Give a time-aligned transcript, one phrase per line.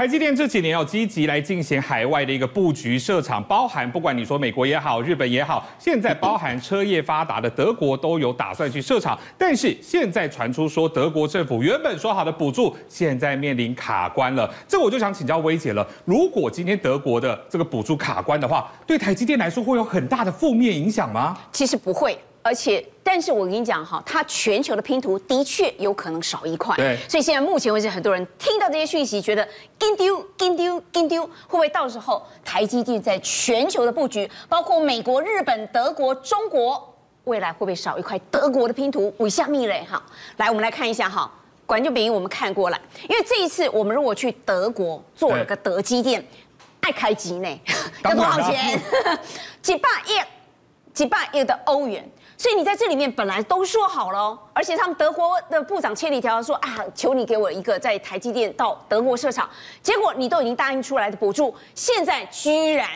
[0.00, 9.18] 台积电这几年要积极来进行海外的一个布局设厂，包含不管你说美国也好，日本也好，现在包含车业发达的德国都有打算去设厂。
[9.36, 14.50] 但是现在传出说，德国政府原本说好的补助，现在面临卡关了。
[14.66, 21.36] 这我就想请教薇姐了，如果今天德国的这个补助卡关的话，对台积电来说会有很大的负面影响吗？
[21.52, 22.18] 其实不会。
[22.42, 26.74] 而且，但是我跟你讲哈，它全球的拼图的确有可能少一块。
[26.76, 26.96] 对。
[27.08, 29.46] 所以现在目前为止，很多人听到这些讯息，觉得
[29.78, 30.06] 紧张、
[30.38, 39.12] 紧张、紧张，会不会到时候台积电在全球的布局，包括美国、日本、德国、中国，未来会不会少一块德国的拼图？
[39.18, 39.86] 我下密嘞？
[39.90, 40.02] 哈，
[40.38, 41.30] 来，我们来看一下哈，
[41.66, 46.26] 管就比我们看过来，因为这一次我们如果去德国做了个德积店，
[46.80, 47.60] 爱开机呢，
[48.04, 48.80] 要多少钱？
[49.60, 50.18] 几百亿，
[50.92, 52.08] 几百亿的欧元。
[52.36, 59.48] 所以你在这里面本来都说好了，而且他们德国的部长千里迢迢说啊，求你给我一个在台积电到德国设厂，
[59.82, 62.88] 结果你都已经答应出来的补助，现在居然。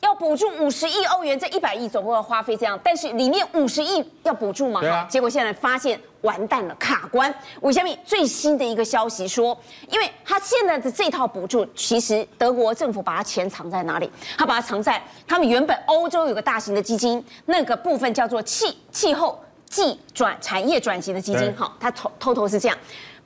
[0.00, 5.04] 要补助五十亿欧元，这一百亿总共要花费这样，但是里面五十亿要补助嘛？
[5.04, 7.32] 结果现在发现完蛋了，卡关。
[7.60, 7.98] 我下面？
[8.04, 9.56] 最新的一个消息说，
[9.90, 14.10] 因为他现在的这套补助，其实德国政府把它钱藏在哪里？
[14.38, 21.54] 他把它藏在他们原本欧洲有个大型的基金，那个部分叫做气气候暨转产业转型的基金。
[21.54, 22.78] 好，他偷偷偷是这样，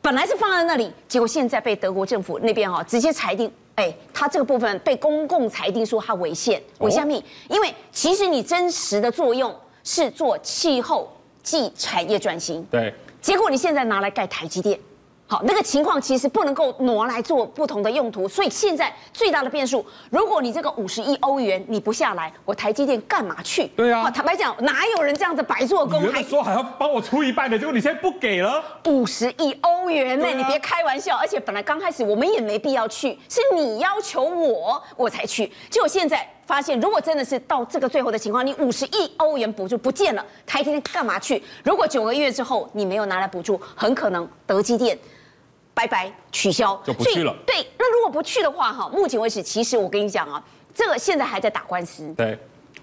[0.03, 3.51] 本来是放在那里，结果现在被德国政府那边哈直接裁定。
[3.77, 14.79] 哎，他这个部分被公共裁定说他违宪，违宪命，因为其实你真实的作用是做气候暨产业转型，对，结果你现在拿来盖台积电。
[15.27, 23.67] 好，那个情况其实不能够挪来做不同的用途，所以现在最大的变数，如果你这个五十亿欧元你不下来，我台积电干嘛去？
[23.69, 26.03] 对啊，坦白讲，哪有人这样子白做工？
[26.13, 30.27] 还说还要帮我出一半的，结果你现在不给了五十亿欧元呢？
[30.27, 31.17] 啊、你别开玩笑！
[31.17, 36.29] 而且本来刚开始我们也没必要去，是你要求我我才去，结果现在。
[36.47, 41.43] 发现，如果真的是到这个最后的情况，你五十亿欧元补助不见了，台积电干嘛去？
[41.65, 44.99] 如果九个月之后你没有拿来补助，很可能德基电
[45.73, 47.35] 拜拜取消，就不去了。
[47.47, 50.43] 对，那如果不去的话，哈，目前为止，其实我跟你讲啊，
[50.75, 52.13] 这个现在还在打官司。
[52.15, 52.39] 对，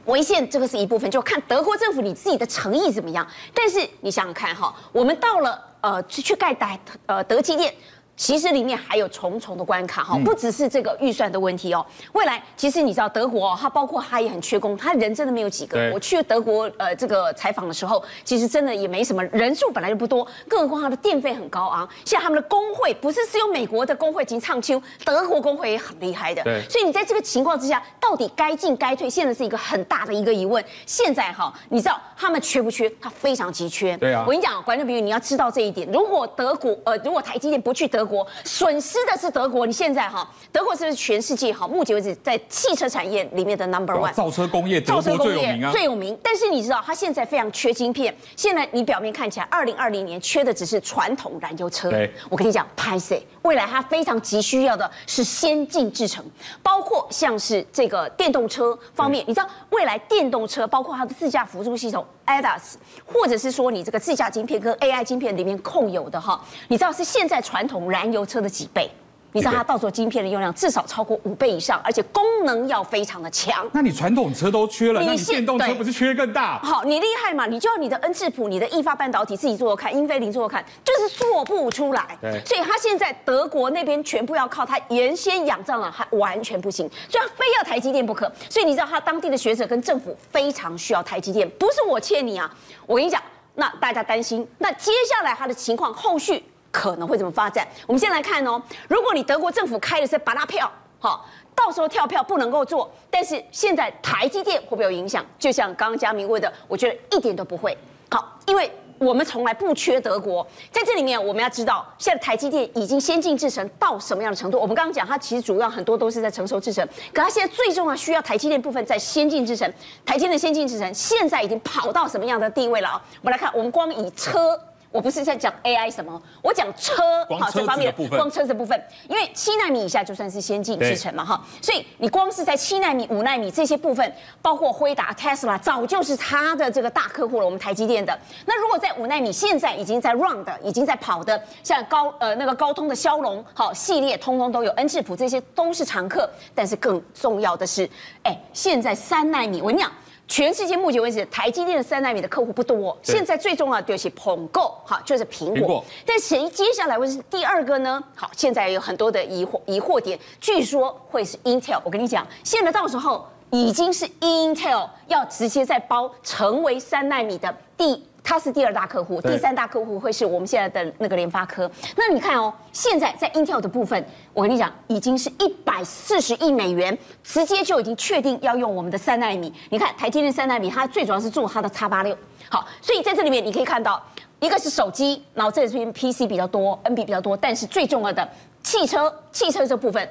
[0.06, 3.28] 违宪这个是一部分，就看德国政府你自己的诚意怎么样。
[3.54, 7.74] 但是你想想看哈，我们到了呃去去盖台呃德基电。
[8.18, 11.84] 其实里面还有重重的关卡哈，不只是这个预算的问题哦。
[12.14, 15.90] 未来其实你知道德国哦，它包括它也很缺工，它人真的没有几个。
[15.92, 21.88] 我去德国呃这个采访的时候，其实真的也没什么人数，本来就不多，更何况它的电费很高昂。
[22.06, 26.44] 现在他们的工会不是只有美国的工会已经唱秋，德国工会也很厉害的。
[26.44, 30.64] 对，所以你在这个情况之下，到底该进该退，现在是一个很大的一个疑问。
[30.86, 32.88] 现在哈，你知道他们缺不缺？
[33.02, 33.98] 他非常急缺。
[33.98, 35.90] 对啊，我跟你讲，观众朋友你要知道这一点。
[35.92, 41.66] 如果德国呃，如果台积电不去德国，国损失的是德国，你现在哈，德国是不是全世界哈？
[41.66, 46.18] 目前为止在汽车产业里面的 number one，造车工业，德国最有名啊，最有名。
[46.22, 48.14] 但是你知道，它现在非常缺晶片。
[48.36, 51.90] 现在你表面看起来，二零二零年缺的只是传统燃油车。
[51.90, 56.24] 对，我跟你讲，拍谢，未来它非常急需要的是先进制程，
[56.62, 59.26] 包括像是这个电动车方面。
[59.28, 62.76] 你知道，未来电动车包括它的自驾辅助系统 ADAS，
[63.06, 68.90] 或者是说你这个自驾晶片跟 AI 晶片里面控有的哈，你知道是现在传统燃油车的几倍？
[69.34, 73.68] 你知道它到时候晶片的用量至少超过五倍以上，而且功能要非常的强。
[73.72, 76.60] 那你传统车都缺了，你那你电动车不是缺更大？
[76.60, 77.46] 好，你厉害嘛？
[77.46, 82.18] 你就要你的恩智浦、你的意法半导体自己做做看，英飞凌做做看，就是做不出来。
[82.22, 88.30] 对，所以他现在德国那边全部要靠他原先仰仗了，还完全不行，所以他非要台积电不可。
[88.50, 92.54] 所以你知道他当地的学者跟政府非常需要台积电，不是我欠你啊，
[92.86, 93.22] 我跟你讲，
[93.56, 96.44] 那大家担心，那接下来他的情况后续。
[96.72, 97.68] 可能会怎么发展？
[97.86, 98.62] 我们先来看哦。
[98.88, 102.90] 如果你德国政府开的是巴拉票，好，到时候跳票不能够做。
[103.10, 105.26] 但是现在台积电会不会有影响？
[105.38, 107.78] 就像刚刚嘉明问的，我觉得一点都不会。
[108.10, 110.46] 好，因为我们从来不缺德国。
[110.72, 114.60] 在这里面，我们要知道，现在台积电已经先进制程到什么样的程度？
[114.60, 119.68] 我们刚刚讲，它其实主要很多都是在成熟制程，可它现在最重要需要台积电部分在先进制程。
[120.06, 123.02] 台积电的先进制程现在已经跑到什么样的地位了啊？
[123.22, 124.58] 我们来看，我们光以车。
[124.92, 127.02] 我不是在讲 AI 什么，我讲车
[127.40, 137.46] 好这方面的光车子部分，因为七纳米以下就算是先进制程嘛哈，所以你光是在七纳米、五纳米这些部分，包括辉达、Tesla，早就是它的这个大客户了。
[137.46, 146.30] 我们台积电的，那如果在五纳米，现在已经在 run 的，已经在跑的，像高呃那个高通的骁龙好系列，通通都有，恩智浦这些都是常客。
[146.54, 147.90] 但是更重要的是，
[148.24, 149.90] 哎，现在三纳米，我跟你讲。
[150.32, 152.98] 全世界目前为止，台积电的三纳米的客户不多。
[153.04, 155.58] 现在最重要的就是捧购，哈，就是苹果。
[155.58, 155.86] 苹果。
[156.06, 158.02] 但谁接下来会是第二个呢？
[158.16, 161.82] 好，现在有很多的疑惑疑惑点，据说会是 Intel。
[161.84, 168.02] 我跟你讲，现在到时候已经是 Intel 要直接在包，成为三纳米的第。
[168.24, 171.70] 它是第二大客户，第三大客户会是我们现在的那个联发科。
[171.96, 179.52] 那你看哦，现在在 Intel 的部分，我跟你讲，已经是一百四十亿美元，直接就已经确定要用我们的三纳米。
[179.70, 182.16] 你看台积电三纳米，它最主要是做它的叉八六。
[182.50, 184.02] 好，所以在这里面你可以看到，
[184.40, 188.30] 一个是手机，然后这边 PC 比较多，NB 比较多，但是最重要的
[188.62, 190.08] 汽车，汽车这部分，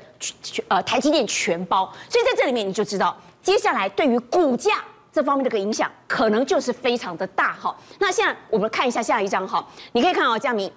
[0.69, 1.91] 呃，台积电全包。
[2.09, 4.73] 所以在这里面你就知道，接下来对于股价。
[5.13, 7.77] 这方面的个影响可能就是非常的大哈。
[7.99, 10.71] 那现在我们看一下下一张哈，你可以看啊嘉明，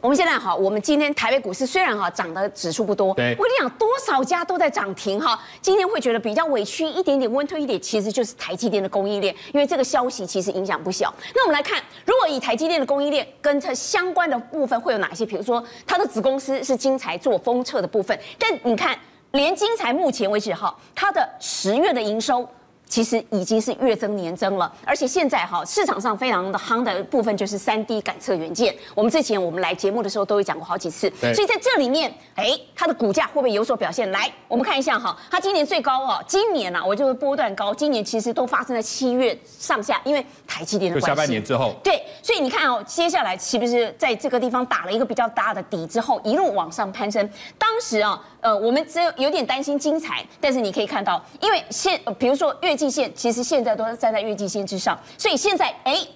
[0.00, 5.40] 我们现在哈，我们今天台北股市虽然哈涨的指数不多，对，我跟你讲多少家都在涨停哈。
[5.60, 11.12] 今天会觉得比较委屈一点点，温吞一点，其实就是台积电的供应链，因为这个消息其实影响不小。
[11.34, 15.26] 那我们来看，如果以台积电的供应链跟它相关的部分会有哪些？
[15.26, 18.96] 比如说它的子公司是晶材做封测的部分，但你看
[19.32, 22.48] 连晶材目前为止哈，它的十月的营收。
[22.88, 28.74] 其实已经是月增年增了，而且现在哈市场上非常的夯的部分就是三 D 感测元件。
[28.94, 34.10] 我们之前我们来节目的时候都有讲过好几次，所以在这里面，哎，它的股价会不会有所表现？
[34.10, 41.06] 来，我们看一下哈，它今年最高哦，今年啊，我就是波段高，今年其实都发生在七月上下，因为台积电的关系。
[41.08, 41.74] 下半年之后。
[41.84, 47.28] 对，所以你看哦，接下来是不是在这个地方打了一个比较大的底之后，一路往上攀升？
[47.58, 56.06] 当时啊，呃，我们只有有点担心精彩，但是你可以看到，因为现比如说月季线其实现在都是站在月季线之上，所以现在哎。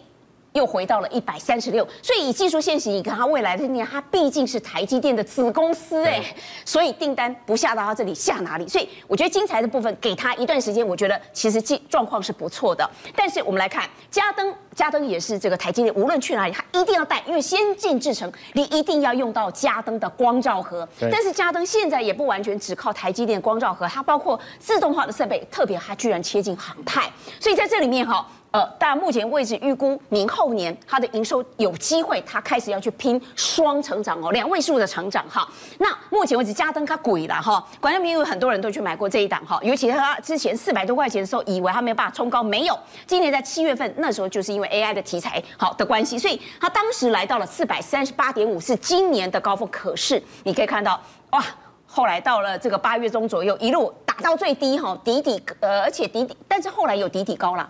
[0.52, 6.22] 又回到了一百三十六，所以以技术线型，你看它未来的年，它毕竟是台积电的子公司哎，
[6.64, 8.68] 所以订单不下到它这里下哪里？
[8.68, 12.88] 所以我觉得精彩的部分给它一段时间，我觉得其实状状况是不错的。
[13.16, 20.86] 但是我们来看嘉登，嘉登也是这个台积电，无论去哪里，它一定要带，因为先进制程你一定要用到嘉登的光照盒。
[21.10, 27.10] 但是嘉登现在也不完全只靠台积电光照盒，它包括自动化的设备，特别它居然切进航太，
[27.40, 28.26] 所以在这里面哈。
[28.52, 35.48] 呃，当然目前为止预估明后年它的营收有机会，它开始要去拼双成长哦，两位数的成长哈。
[35.78, 42.78] 那目前为止，嘉登它贵了哈，观众朋友很多人都去买过这一档哈，尤其是它之前四百多块钱的时候，以为它没有办法冲高，没有。
[43.06, 49.66] 今年在七月份那时候，就是因为 AI 的题材好的关系，所以它当时来到了四百三十八点五，是今年的高峰。
[49.70, 51.00] 可是你可以看到，
[51.30, 51.42] 哇，
[51.86, 57.66] 后来到了这个八月中左右，一路打到最低哈，底底呃，而且底底，但是后来有底底高了。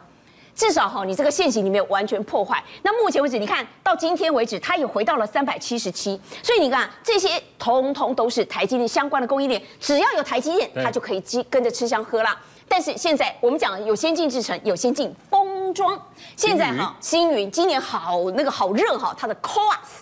[0.54, 2.62] 至少哈，你这个线型里面完全破坏。
[2.82, 6.20] 那目前为止，你看到今天为止，它也回到了三百七十七。
[6.42, 12.38] 所以你看，这些通通都是台积电相关的供应链，只要有台积电，它就可以跟着吃香喝辣。
[12.68, 16.00] 但是现在我们讲有先进制程，有先进封装。
[16.36, 20.00] 现在哈，星云今年好那个好热哈，它的 CoWoS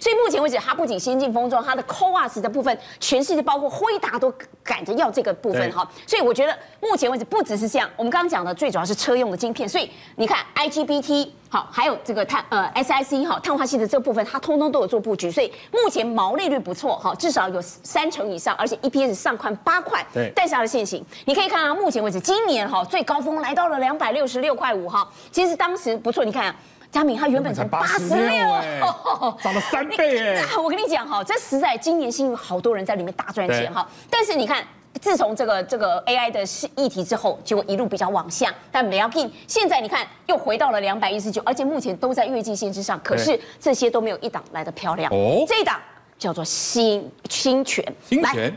[0.00, 4.32] 所以目前为止，它不仅先进封装，它的 CoWoS 的部分，全世界包括辉达都
[4.62, 5.88] 赶着要这个部分哈。
[6.06, 9.68] 所以我觉得目前为止不只是这样，我们刚刚讲的最主要是车用的晶片。
[9.68, 15.30] 所以你看 IGBT 好，还有这个碳呃 SiC 好，碳化系的这部分，它通通都有做布局。
[15.30, 20.04] 所以目前毛利率不错哈，至少有三成以上，而且 EPS 上宽八块。
[20.12, 25.08] 对，带下的线型，你可以看到目前为止，今年哈最高峰来到了两百六十六块五哈。
[25.30, 26.54] 其实当时不错，你看。
[26.96, 28.46] 嘉明，他原本才八十六，
[29.42, 30.56] 涨了三倍哎！
[30.56, 33.86] 我跟你讲哈，这实在今年幸运好多人在里面大赚钱哈。
[34.08, 34.64] 但是你看，
[34.98, 36.42] 自从这个这个 AI 的
[36.74, 38.50] 议题之后，结果一路比较往下。
[38.72, 42.98] 但没要紧，现在你看又回到了两百一十九，而且目前都在月季线之上。
[43.04, 45.12] 可是这些都没有一档来的漂亮。
[45.12, 45.78] 哦，这一档
[46.16, 48.56] 叫做新新权，新权。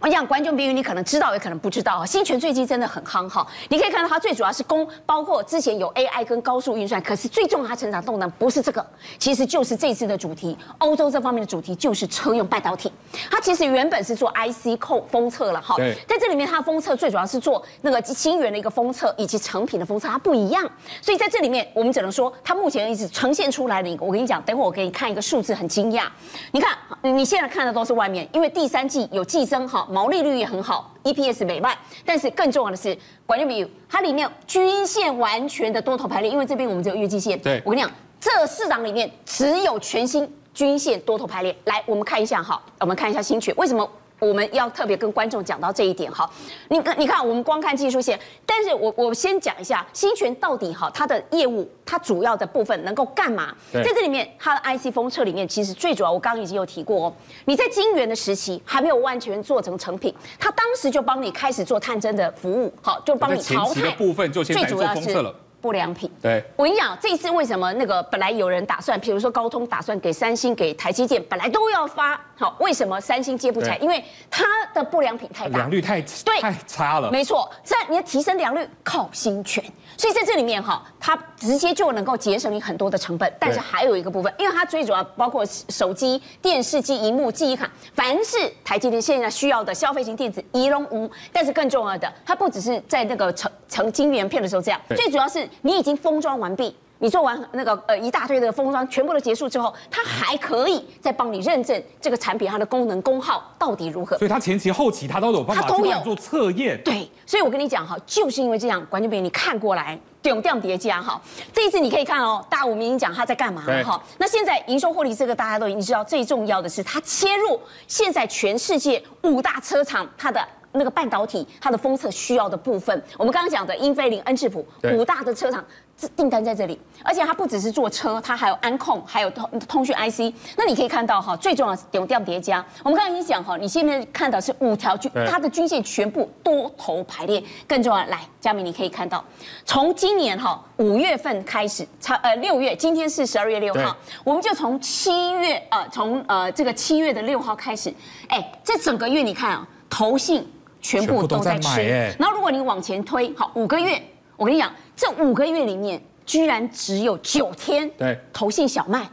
[0.00, 2.06] 我讲观众朋友，你可能知道，也可能不知道啊。
[2.06, 8.84] 新权最近真的很夯哈，你可以看到它最主要是供，包括之前有 AI 跟高速运算，可是最重要它成长动能不是这个，
[9.18, 12.90] 其实就是这次的主题，欧洲这方面的主题就是车用半导体。
[13.30, 15.76] 它其实原本是做 IC 扣封测了哈，
[16.08, 20.66] 在这里面它的封测最主要是做那个晶圆的一个封测以及成品的封测，它不一样。
[21.02, 26.04] 所以在这里面我们只能说，它目前一直呈现出来的一个，我跟你讲，等会我给你看一个数字，很惊讶。
[26.52, 29.86] 你看你现在看的都是外面，因为第三季有季增哈。
[29.90, 37.38] 毛利率也很好，EPS 美万，但是更重要的是，关键比如它里面均线完全的多头排列，因为这边我们只有月季线。
[37.40, 41.56] 对，我跟你讲，这四档里面只有全新均线多头排列。
[41.64, 43.88] 来，我们看一下哈，我们看一下新权，为什么
[44.20, 46.30] 我们要特别跟观众讲到这一点哈。
[46.68, 53.52] 你你看，我们光看技术线，但是我我先讲一下新泉到底哈它的业务，它主要的部分能够干嘛？
[53.72, 57.12] 在这里面，它的 IC 封测里面，其实最主要，我刚刚已经有提过哦。
[57.46, 63.80] 你在晶圆的时期还没有完全做成成品，它当时就帮你开始做探针的服务，好，就帮你淘汰。
[63.82, 65.34] 的部分就先来做封测了。
[65.60, 66.10] 不良品。
[66.22, 73.76] 对，我跟你讲，这一次为什么那个本来有人打算，比如说高通打算给三星、给台积电，本来都要发，好，为什么三星接不起来？
[73.76, 77.10] 因为它的不良品太大，良率太对太差了。
[77.10, 79.62] 没错，在你要提升良率靠新权，
[79.98, 83.30] 所以在这里面哈，它直接就能够节省你很多的成本。
[83.38, 91.10] 但是还有一个部分，因为它最主要包括手机、电视机、荧幕、记忆卡，凡是台积电现在需要的消费型电子，一龙无。
[91.30, 95.46] 但是更重要的，它不只是在那个成成晶圆片的时候这样，最主要是。
[95.62, 104.18] 你已经封装完毕，你做完那个呃一大堆的封装，全部都结束之后，它还可以再帮你认证这个产品它的功能功耗到底如何。
[104.18, 106.78] 所以它前期后期它都有办法都有做测验。
[106.84, 111.18] 对，所以我跟你讲哈，就是因为这样，观众朋友你看过来，点掉叠加哈。
[111.54, 114.02] 这一次你可以看哦，大武明讲他在干嘛哈。
[114.18, 120.46] 那现在营收获利这个大家都已经知道，最重要的是它切入现在全世界五大车厂它的。
[120.72, 124.64] 那个半导体它的封测需要的部分，我们刚刚讲的英飞凌、恩智浦
[124.94, 125.64] 五大的车厂，
[126.08, 130.34] 订单在这里，而且它不只是做车，它还有安控，还有通通讯 IC。
[130.56, 132.64] 那你可以看到哈，最重要是点掉叠加。
[132.82, 137.42] 我们刚刚已经讲哈，你现在看到是五条均，它的均线全部多头排列。
[137.66, 139.24] 更重要，来，佳明你可以看到，
[139.64, 147.92] 从今年哈五月份开始，差呃六月，今天是十二月六号，我们就从七月呃从呃这个七月的六号开始，
[148.28, 150.46] 哎，这整个月你看啊，投信。
[150.82, 151.82] 全部都在吃，
[152.18, 154.02] 然后如果你往前推，好五个月，
[154.34, 159.08] 我跟你讲，这五个月里面居然只有九天，对，投信小麦，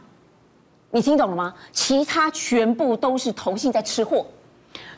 [0.90, 1.54] 你听懂了吗？
[1.72, 4.26] 其他全部都是投信在吃货，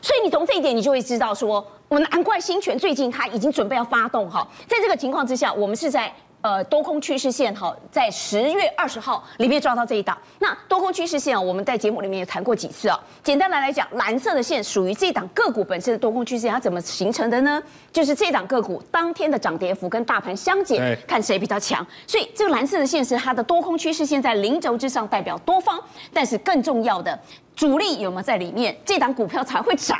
[0.01, 6.13] 所以你从这一点你就会知道说，我难怪新泉最近他已经准备要发动哈，在这个情况之下，我们是在。
[6.41, 10.17] 呃，多空趋势线哈，在十月二十号里面抓到这一档。
[10.39, 12.99] 那多空趋势线啊，我们在节目里面也谈过几次啊。
[13.23, 17.61] 简单来来讲，蓝色的线属于这档个股本身的多空趋势线，它怎么形成的呢？
[17.91, 21.85] 就是这档个股当天的涨跌幅跟大盘相减，看谁比较强。
[22.07, 25.79] 所以这个蓝色的线是它的多空趋势线在零轴之上，代表多方。
[26.11, 27.17] 但是更重要的。
[27.55, 28.75] 主力有没有在里面？
[28.83, 29.99] 这档股票才会涨。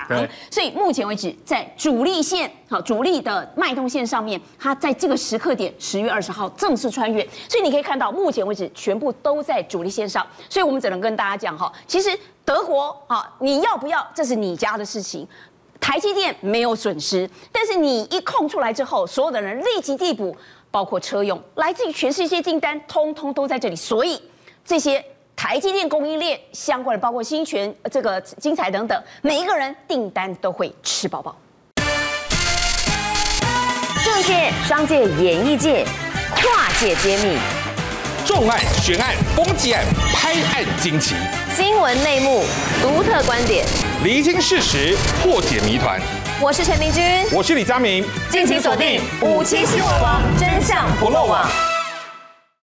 [0.49, 7.21] 所以目前为止，在主力线好，主力的脉动线上面，它在这个时刻点，十月二十号正式穿越。
[7.47, 10.25] 所以你可以看到，目前为止全部都在主力线上。
[10.49, 12.09] 所以我们只能跟大家讲哈，其实
[12.43, 15.27] 德国啊，你要不要，这是你家的事情。
[15.79, 20.35] 台积电没有损失，但是你一空出来之后，所有的人立即递补，
[20.71, 23.75] 包括车用，来自于全世界订单，通通都在这里。
[23.75, 24.19] 所以
[24.65, 25.03] 这些。
[25.43, 31.35] 台积电供应链相关的，包括新泉、这个精彩等等，每一个人订单都会吃饱饱。
[34.05, 35.83] 政界、商界、演艺界，
[36.29, 37.39] 跨界揭秘，
[38.23, 39.83] 重案、悬案、攻击案、
[40.13, 41.15] 拍案惊奇，
[41.55, 42.43] 新闻内幕、
[42.79, 43.65] 独特观点，
[44.03, 45.99] 厘清事实，破解谜团。
[46.39, 51.49] 我是陈明君，我是李佳明，敬请锁定《五七新闻网》，真相不漏网。